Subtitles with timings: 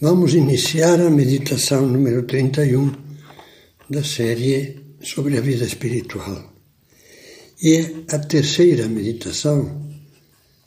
[0.00, 2.92] Vamos iniciar a meditação número 31
[3.90, 6.52] da série sobre a vida espiritual.
[7.60, 9.90] E é a terceira meditação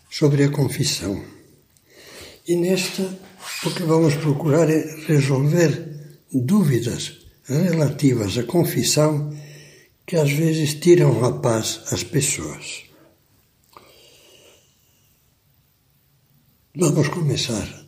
[0.10, 1.24] sobre a confissão.
[2.46, 3.04] E nesta,
[3.66, 9.34] o que vamos procurar é resolver dúvidas relativas à confissão
[10.06, 12.84] que às vezes tiram a paz às pessoas.
[16.76, 17.81] Vamos começar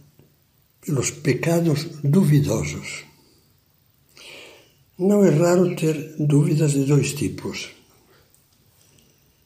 [0.85, 3.03] pelos pecados duvidosos.
[4.97, 7.69] Não é raro ter dúvidas de dois tipos.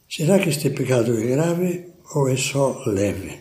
[0.09, 3.39] Será que este pecado é grave ou é só leve?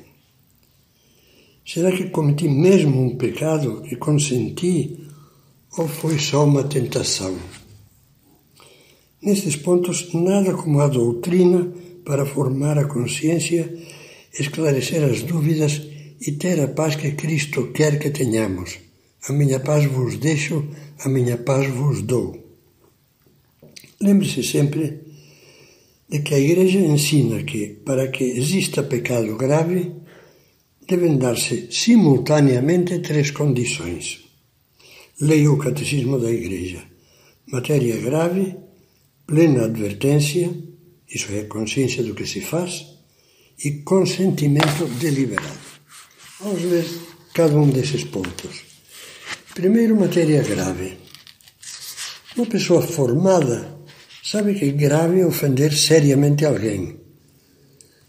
[1.65, 5.09] Será que cometi mesmo um pecado que consenti
[5.77, 7.37] ou foi só uma tentação?
[9.21, 11.73] Nestes pontos, nada como a doutrina
[12.05, 13.77] para formar a consciência,
[14.39, 18.79] esclarecer as dúvidas e ter a paz que Cristo quer que tenhamos.
[19.29, 20.69] A minha paz vos deixo,
[20.99, 22.47] a minha paz vos dou.
[24.01, 25.01] Lembre-se sempre
[26.09, 29.93] de que a Igreja ensina que, para que exista pecado grave,
[30.89, 34.25] devem dar-se simultaneamente três condições.
[35.21, 36.85] Leia o Catecismo da Igreja.
[37.47, 38.55] Matéria grave,
[39.27, 40.53] plena advertência,
[41.09, 42.87] isso é consciência do que se faz,
[43.65, 45.66] e consentimento deliberado.
[46.39, 46.87] Vamos ver
[47.33, 48.63] cada um desses pontos.
[49.55, 50.99] Primeiro, matéria grave.
[52.37, 53.79] Uma pessoa formada
[54.23, 57.01] sabe que é grave ofender seriamente alguém.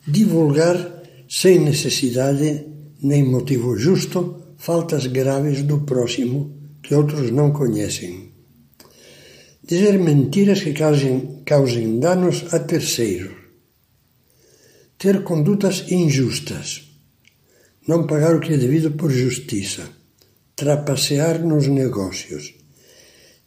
[0.06, 2.66] Divulgar sem necessidade
[3.02, 6.53] nem motivo justo faltas graves do próximo
[6.84, 8.34] que outros não conhecem.
[9.64, 13.38] Dizer mentiras que causem, causem danos a terceiros.
[14.97, 16.87] Ter condutas injustas
[17.88, 19.88] não pagar o que é devido por justiça,
[20.56, 22.54] trapacear nos negócios,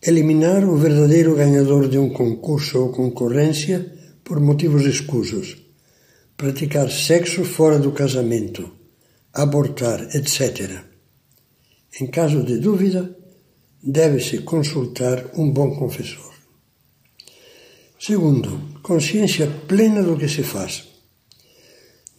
[0.03, 5.59] eliminar o verdadeiro ganhador de um concurso ou concorrência por motivos escusos,
[6.37, 8.73] praticar sexo fora do casamento,
[9.33, 10.84] abortar, etc.
[12.00, 13.15] Em caso de dúvida,
[13.83, 16.33] deve-se consultar um bom confessor.
[17.99, 20.90] Segundo, consciência plena do que se faz.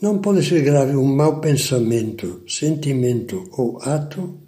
[0.01, 4.39] Não pode ser grave um mau pensamento, sentimento ou ato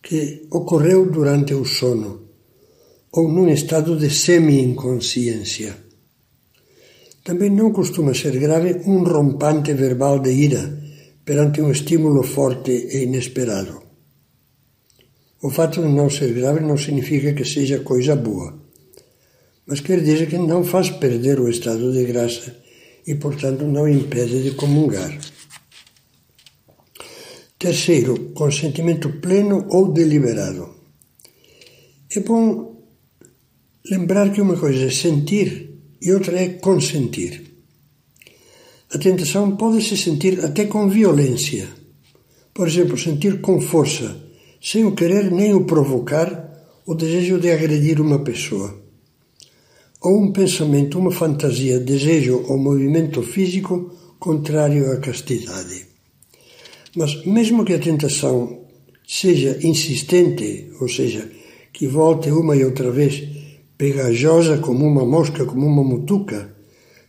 [0.00, 2.22] que ocorreu durante o sono
[3.10, 5.76] ou num estado de semi-inconsciência.
[7.24, 10.78] Também não costuma ser grave um rompante verbal de ira
[11.24, 13.82] perante um estímulo forte e inesperado.
[15.42, 18.54] O fato de não ser grave não significa que seja coisa boa,
[19.66, 22.63] mas quer dizer que não faz perder o estado de graça
[23.06, 25.18] e, portanto, não impede de comungar.
[27.58, 30.74] Terceiro, consentimento pleno ou deliberado.
[32.14, 32.82] É bom
[33.90, 37.42] lembrar que uma coisa é sentir e outra é consentir.
[38.92, 41.68] A tentação pode se sentir até com violência.
[42.52, 44.22] Por exemplo, sentir com força,
[44.62, 46.28] sem o querer nem o provocar,
[46.86, 48.83] o desejo de agredir uma pessoa
[50.04, 55.86] ou um pensamento, uma fantasia, desejo ou movimento físico contrário à castidade.
[56.94, 58.64] Mas mesmo que a tentação
[59.06, 61.30] seja insistente, ou seja,
[61.72, 63.26] que volte uma e outra vez,
[63.78, 66.54] pegajosa como uma mosca, como uma mutuca,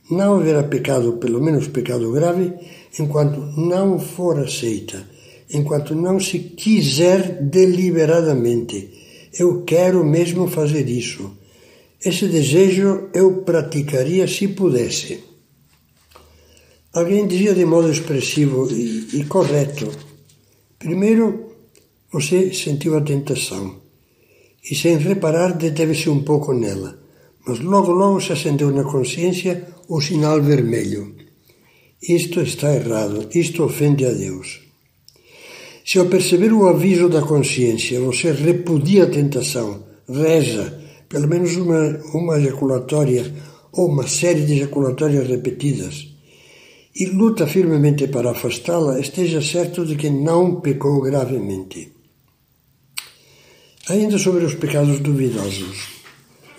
[0.09, 2.53] não haverá pecado, pelo menos pecado grave,
[2.97, 5.05] enquanto não for aceita,
[5.53, 8.89] enquanto não se quiser deliberadamente.
[9.37, 11.44] Eu quero mesmo fazer isso
[12.05, 15.23] esse desejo eu praticaria se pudesse.
[16.93, 19.91] Alguém dizia de modo expressivo e, e correto:
[20.77, 21.51] primeiro,
[22.13, 23.81] você sentiu a tentação
[24.63, 26.97] e, sem reparar, deteve-se um pouco nela,
[27.45, 31.15] mas logo, logo se acendeu na consciência o sinal vermelho.
[32.01, 34.61] Isto está errado, isto ofende a Deus.
[35.83, 41.99] Se ao perceber o aviso da consciência você repudia a tentação, reza, pelo menos uma,
[42.13, 43.33] uma ejaculatória
[43.71, 46.15] ou uma série de ejaculatórias repetidas,
[46.95, 51.91] e luta firmemente para afastá-la, esteja certo de que não pecou gravemente.
[53.89, 55.95] Ainda sobre os pecados duvidosos.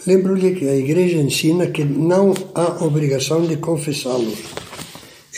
[0.07, 4.39] Lembro-lhe que a Igreja ensina que não há obrigação de confessá-los,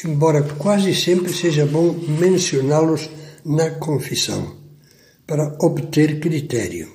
[0.04, 3.08] embora quase sempre seja bom mencioná-los
[3.44, 4.56] na confissão,
[5.26, 6.88] para obter critério.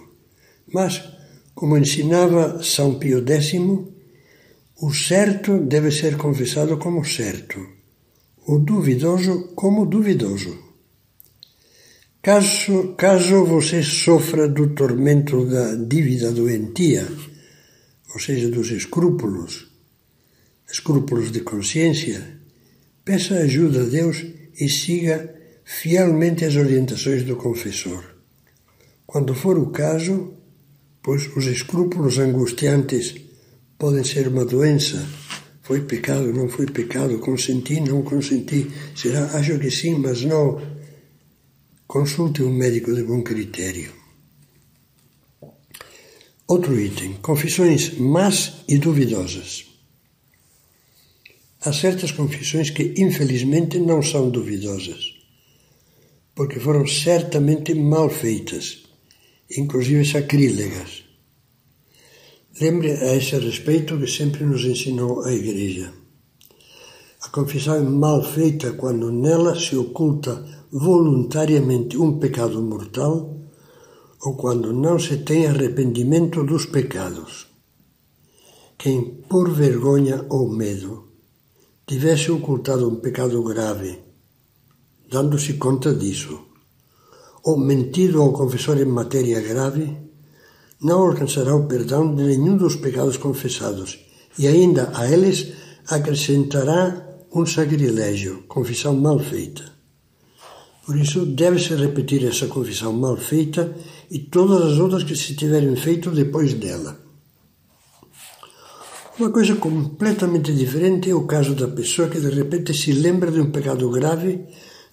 [0.71, 1.01] Mas,
[1.53, 3.53] como ensinava São Pio X,
[4.81, 7.59] o certo deve ser confessado como certo,
[8.47, 10.57] o duvidoso como duvidoso.
[12.21, 17.07] Caso, caso você sofra do tormento da dívida doentia,
[18.13, 19.67] ou seja, dos escrúpulos,
[20.71, 22.39] escrúpulos de consciência,
[23.03, 24.23] peça ajuda a Deus
[24.59, 25.33] e siga
[25.63, 28.03] fielmente as orientações do confessor.
[29.06, 30.33] Quando for o caso,
[31.03, 33.13] pois os escrúpulos angustiantes
[33.77, 35.05] podem ser uma doença,
[35.61, 40.61] foi pecado, não foi pecado, consenti, não consenti, será, acho que sim, mas não.
[41.85, 43.91] Consulte um médico de bom critério.
[46.47, 49.65] Outro item: confissões más e duvidosas.
[51.61, 55.13] Há certas confissões que, infelizmente, não são duvidosas,
[56.35, 58.83] porque foram certamente mal feitas,
[59.50, 61.04] inclusive sacrílegas.
[62.60, 65.92] Lembre a esse respeito que sempre nos ensinou a Igreja.
[67.22, 73.34] A confissão é mal feita quando nela se oculta voluntariamente um pecado mortal
[74.22, 77.48] ou quando não se tem arrependimento dos pecados.
[78.78, 81.07] Quem, por vergonha ou medo,
[81.88, 84.00] tivesse ocultado um pecado grave,
[85.10, 86.40] dando-se conta disso,
[87.44, 89.98] ou mentido ao confessor em matéria grave,
[90.81, 94.00] não alcançará o perdão de nenhum dos pecados confessados
[94.38, 95.54] e ainda a eles
[95.88, 99.74] acrescentará um sacrilégio, confissão mal feita.
[100.86, 103.74] Por isso, deve-se repetir essa confissão mal feita
[104.12, 107.00] e todas as outras que se tiverem feito depois dela.
[109.18, 113.40] Uma coisa completamente diferente é o caso da pessoa que de repente se lembra de
[113.40, 114.44] um pecado grave,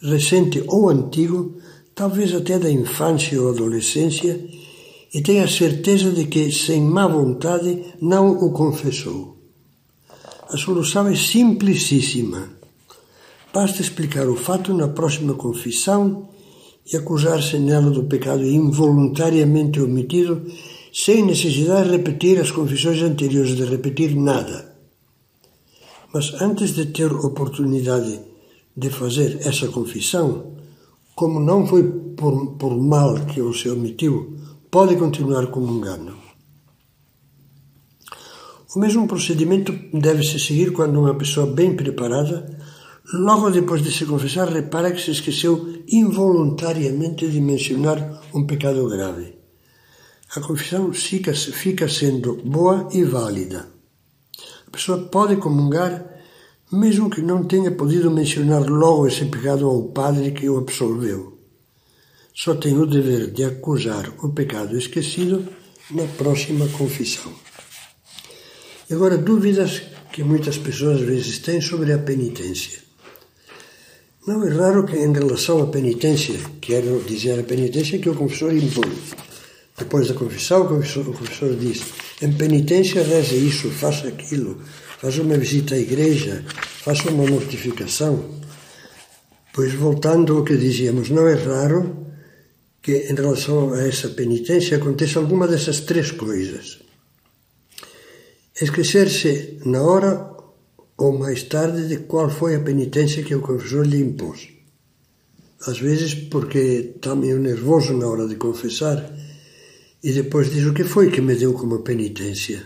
[0.00, 1.56] recente ou antigo,
[1.94, 4.40] talvez até da infância ou adolescência,
[5.12, 9.36] e tem a certeza de que, sem má vontade, não o confessou.
[10.48, 12.50] A solução é simplicíssima.
[13.52, 16.28] Basta explicar o fato na próxima confissão
[16.86, 20.46] e acusar-se nela do pecado involuntariamente omitido
[20.92, 24.74] sem necessidade de repetir as confissões anteriores, de repetir nada.
[26.12, 28.20] Mas antes de ter oportunidade
[28.76, 30.56] de fazer essa confissão,
[31.20, 31.84] como não foi
[32.18, 34.14] por, por mal que o se omitiu,
[34.70, 36.12] pode continuar comungando.
[38.74, 42.36] O mesmo procedimento deve-se seguir quando uma pessoa bem preparada,
[43.12, 45.54] logo depois de se confessar, repara que se esqueceu
[45.86, 47.98] involuntariamente de mencionar
[48.32, 49.40] um pecado grave
[50.36, 53.68] a confissão fica, fica sendo boa e válida.
[54.66, 56.19] A pessoa pode comungar
[56.72, 61.38] mesmo que não tenha podido mencionar logo esse pecado ao padre que o absolveu.
[62.34, 65.46] Só tem o dever de acusar o pecado esquecido
[65.90, 67.32] na próxima confissão.
[68.88, 69.82] E agora, dúvidas
[70.12, 72.78] que muitas pessoas às vezes têm sobre a penitência.
[74.26, 78.54] Não é raro que, em relação à penitência, quero dizer a penitência que o confessor
[78.54, 78.92] impõe,
[79.76, 81.82] depois da confissão, o confessor, o confessor diz:
[82.22, 84.60] em penitência, reze isso, faça aquilo,
[84.98, 86.44] faça uma visita à igreja,
[86.84, 88.40] faça uma mortificação.
[89.52, 92.06] Pois, voltando ao que dizíamos, não é raro
[92.82, 96.80] que, em relação a essa penitência, aconteça alguma dessas três coisas.
[98.60, 100.30] Esquecer-se na hora
[100.98, 104.48] ou mais tarde de qual foi a penitência que o confessor lhe impôs.
[105.66, 109.10] Às vezes, porque está meio nervoso na hora de confessar
[110.02, 112.62] e depois diz o que foi que me deu como penitência.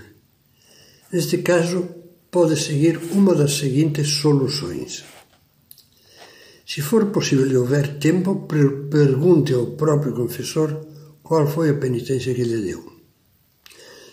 [1.13, 1.89] Neste caso,
[2.31, 5.05] pode seguir uma das seguintes soluções.
[6.67, 8.49] Se for possível e houver tempo,
[8.91, 10.87] pergunte ao próprio confessor
[11.23, 12.93] qual foi a penitência que lhe deu.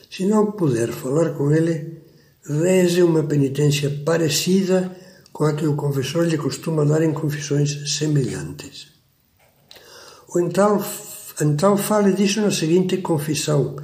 [0.10, 2.02] Se não puder falar com ele,
[2.44, 4.96] reze uma penitência parecida
[5.32, 8.88] com a que o confessor lhe costuma dar em confissões semelhantes.
[10.28, 10.80] Ou então
[11.42, 13.76] então fale disso na seguinte confissão,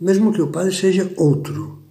[0.00, 1.82] mesmo que o padre seja outro.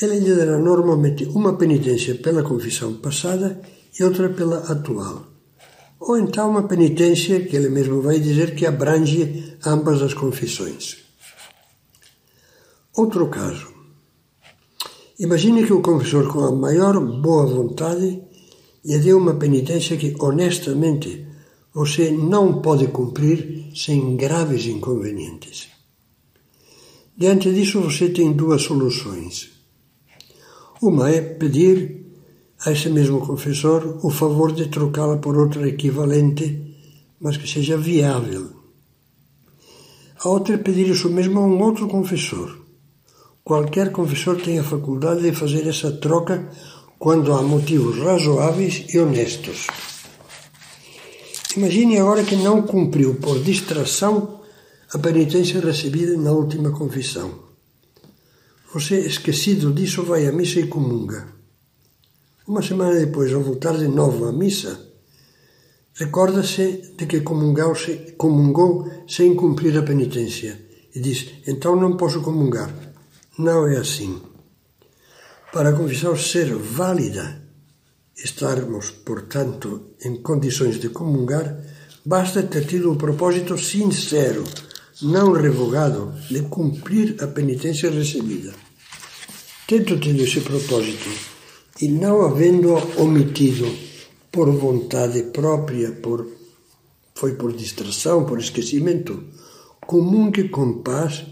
[0.00, 3.60] Ele lhe dará normalmente uma penitência pela confissão passada
[3.98, 5.26] e outra pela atual.
[5.98, 10.98] Ou então uma penitência que ele mesmo vai dizer que abrange ambas as confissões.
[12.94, 13.68] Outro caso.
[15.18, 18.22] Imagine que o confessor, com a maior boa vontade,
[18.84, 21.25] lhe deu uma penitência que, honestamente,
[21.76, 25.68] você não pode cumprir sem graves inconvenientes.
[27.14, 29.50] Diante disso, você tem duas soluções.
[30.80, 32.06] Uma é pedir
[32.64, 36.46] a esse mesmo confessor o favor de trocá-la por outra equivalente,
[37.20, 38.52] mas que seja viável.
[40.24, 42.56] A outra é pedir isso mesmo a um outro confessor.
[43.44, 46.48] Qualquer confessor tem a faculdade de fazer essa troca
[46.98, 49.66] quando há motivos razoáveis e honestos.
[51.56, 54.42] Imagine agora que não cumpriu por distração
[54.92, 57.46] a penitência recebida na última confissão.
[58.74, 61.26] Você, esquecido disso, vai à missa e comunga.
[62.46, 64.78] Uma semana depois, ao voltar de novo à missa,
[65.94, 70.60] recorda-se de que comungou sem cumprir a penitência
[70.94, 72.70] e diz: Então não posso comungar.
[73.38, 74.20] Não é assim.
[75.54, 77.45] Para a confissão ser válida,
[78.16, 81.60] estarmos, portanto, em condições de comungar,
[82.04, 84.44] basta ter tido o propósito sincero,
[85.02, 88.54] não revogado, de cumprir a penitência recebida.
[89.66, 91.10] Tendo tido esse propósito
[91.80, 93.66] e não havendo omitido
[94.32, 96.26] por vontade própria, por,
[97.14, 99.24] foi por distração, por esquecimento,
[99.80, 101.24] comungue com paz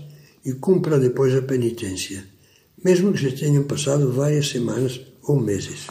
[0.44, 2.26] e cumpra depois a penitência,
[2.84, 5.86] mesmo que se tenham passado várias semanas ou meses.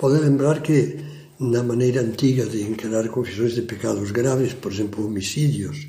[0.00, 0.96] Pode lembrar que,
[1.38, 5.88] na maneira antiga de encarar confissões de pecados graves, por exemplo, homicídios,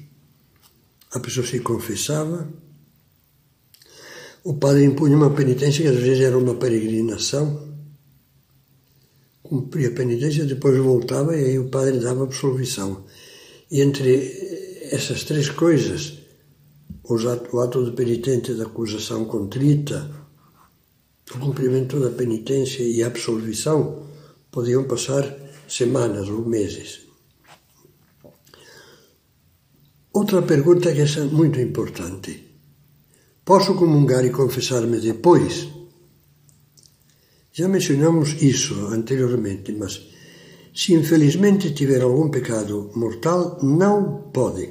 [1.14, 2.46] a pessoa se confessava,
[4.44, 7.74] o padre impunha uma penitência que às vezes era uma peregrinação,
[9.42, 13.06] cumpria a penitência, depois voltava e aí o padre dava absolvição.
[13.72, 16.20] E entre essas três coisas,
[17.06, 20.21] o ato de penitente da acusação contrita,
[21.36, 24.04] o cumprimento da penitência e a absolvição
[24.52, 25.24] podiam passar
[25.68, 27.02] semanas ou meses.
[30.14, 32.32] Outra pergunta que é muito importante.
[33.46, 35.68] Posso comungar e confessar-me depois?
[37.54, 40.02] Já mencionamos isso anteriormente, mas
[40.74, 44.70] se infelizmente tiver algum pecado mortal, não pode.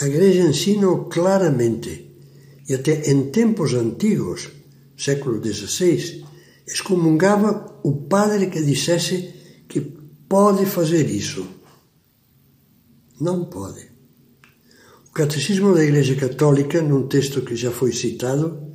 [0.00, 1.92] A Igreja ensina claramente,
[2.68, 4.50] e até em tempos antigos
[4.96, 6.24] século XVI,
[6.66, 9.34] excomungava o padre que dissesse
[9.68, 9.80] que
[10.28, 11.46] pode fazer isso.
[13.20, 13.86] Não pode.
[15.08, 18.72] O Catecismo da Igreja Católica, num texto que já foi citado,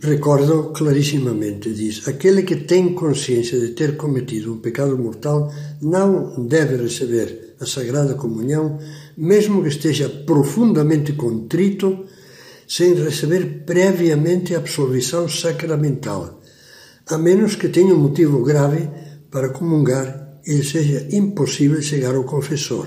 [0.00, 5.52] recorda clarissimamente, diz, aquele que tem consciência de ter cometido um pecado mortal
[5.82, 8.78] não deve receber a Sagrada Comunhão,
[9.16, 12.06] mesmo que esteja profundamente contrito
[12.70, 16.40] sem receber previamente absolvição sacramental,
[17.08, 18.88] a menos que tenha um motivo grave
[19.28, 22.86] para comungar e seja impossível chegar ao confessor.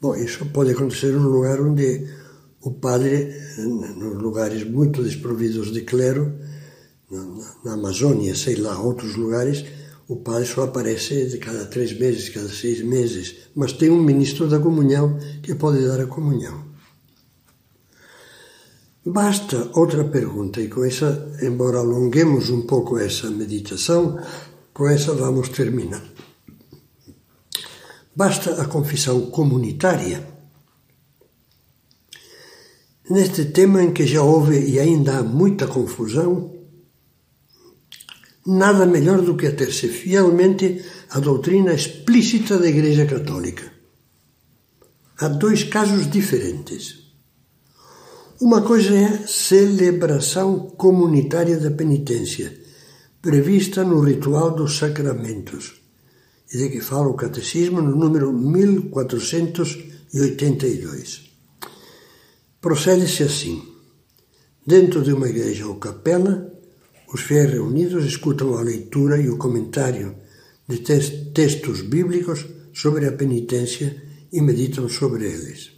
[0.00, 2.04] Bom, isso pode acontecer num lugar onde
[2.60, 6.34] o padre, nos lugares muito desprovidos de clero,
[7.64, 9.64] na Amazônia, sei lá, outros lugares,
[10.08, 14.48] o padre só aparece de cada três meses, cada seis meses, mas tem um ministro
[14.48, 16.67] da comunhão que pode dar a comunhão.
[19.10, 24.22] Basta outra pergunta, e com essa, embora alonguemos um pouco essa meditação,
[24.74, 26.04] com essa vamos terminar.
[28.14, 30.28] Basta a confissão comunitária.
[33.08, 36.54] Neste tema em que já houve e ainda há muita confusão,
[38.46, 43.72] nada melhor do que ater-se fielmente à doutrina explícita da Igreja Católica.
[45.16, 47.07] Há dois casos diferentes.
[48.40, 52.56] Uma coisa é a celebração comunitária da penitência,
[53.20, 55.82] prevista no ritual dos sacramentos,
[56.54, 61.32] e de que fala o Catecismo no número 1482.
[62.60, 63.60] Procede-se assim:
[64.64, 66.48] dentro de uma igreja ou capela,
[67.12, 70.14] os fiéis reunidos escutam a leitura e o comentário
[70.68, 70.78] de
[71.34, 74.00] textos bíblicos sobre a penitência
[74.32, 75.77] e meditam sobre eles.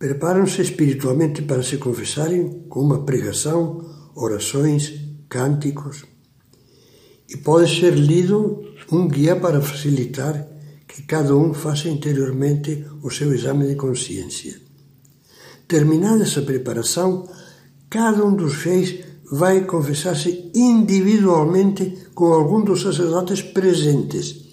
[0.00, 4.94] Preparam-se espiritualmente para se confessarem com uma pregação, orações,
[5.28, 6.06] cânticos.
[7.28, 10.48] E pode ser lido um guia para facilitar
[10.88, 14.58] que cada um faça interiormente o seu exame de consciência.
[15.68, 17.28] Terminada essa preparação,
[17.90, 24.46] cada um dos fiéis vai confessar-se individualmente com algum dos sacerdotes presentes,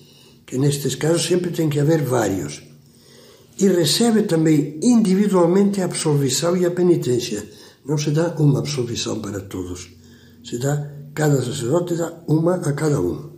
[0.45, 2.66] que nestes casos sempre tem que haver vários
[3.59, 7.43] e recebe também individualmente a absolvição e a penitência.
[7.85, 9.89] Não se dá uma absolvição para todos.
[10.43, 13.31] Se dá, cada sacerdote dá uma a cada um.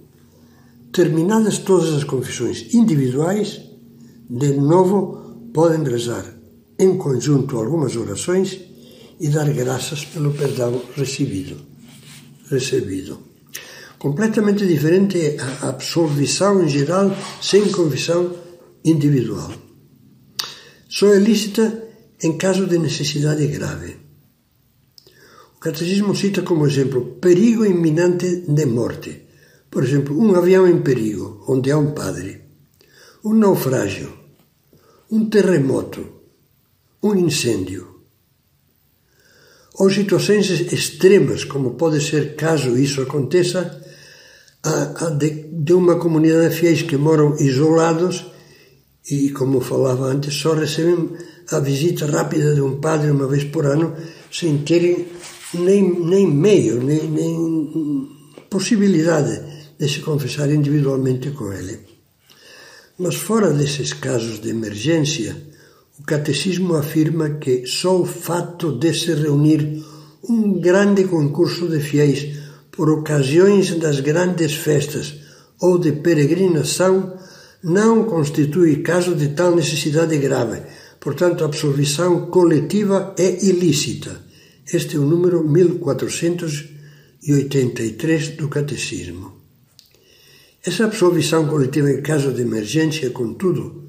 [0.91, 3.61] Terminadas todas as confissões individuais,
[4.29, 6.25] de novo podem rezar
[6.77, 8.59] em conjunto algumas orações
[9.19, 11.57] e dar graças pelo perdão recebido.
[12.49, 13.19] recebido.
[13.99, 17.11] Completamente diferente é a absolvição em geral
[17.41, 18.33] sem confissão
[18.83, 19.68] individual.
[20.89, 21.65] Só é lícita
[22.23, 23.97] em caso de necessidade grave.
[25.55, 29.29] O Catecismo cita como exemplo perigo iminente de morte,
[29.69, 32.41] Por exemplo, um avião em perigo, onde há um padre,
[33.23, 34.11] um naufrágio,
[35.11, 36.01] um terremoto,
[37.03, 37.87] um incêndio.
[39.75, 43.79] Ou situações extremas, como pode ser caso isso aconteça,
[44.63, 48.25] a, a de, de uma comunidade de fiéis que moram isolados
[49.09, 51.09] e, como falava antes, só recebem
[51.51, 53.95] a visita rápida de um padre uma vez por ano,
[54.31, 55.07] sem terem
[55.53, 58.07] nem, nem meio, nem, nem
[58.49, 59.41] possibilidade
[59.79, 61.79] de se confessar individualmente com ele.
[62.99, 65.35] Mas fora desses casos de emergência,
[65.99, 69.83] o catecismo afirma que só o fato de se reunir
[70.27, 72.37] um grande concurso de fiéis
[72.71, 75.15] por ocasiões das grandes festas
[75.61, 77.17] ou de peregrinação
[77.63, 80.61] não constitui caso de tal necessidade grave.
[80.99, 84.21] Portanto, a absolvição coletiva é ilícita.
[84.71, 89.39] Este é o número 1483 do Catecismo.
[90.65, 93.87] Essa absolvição coletiva em caso de emergência, contudo,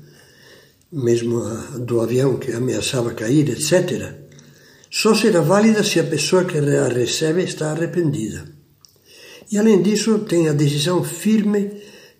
[0.92, 4.20] mesmo a do avião que ameaçava cair, etc.,
[4.90, 8.44] só será válida se a pessoa que a recebe está arrependida.
[9.50, 11.70] E, além disso, tem a decisão firme